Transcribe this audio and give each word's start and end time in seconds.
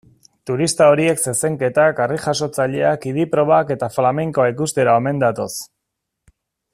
Turista 0.49 0.85
horiek 0.93 1.19
zezenketak, 1.31 2.01
harri-jasotzaileak, 2.05 3.05
idi-probak 3.13 3.75
eta 3.79 3.93
flamenkoa 3.99 4.51
ikustera 4.57 4.99
omen 5.03 5.25
datoz. 5.27 5.51